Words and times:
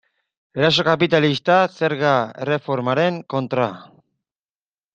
Eraso 0.61 0.85
kapitalista 0.87 1.57
zerga 1.81 2.15
erreformaren 2.45 3.21
kontra. 3.35 3.69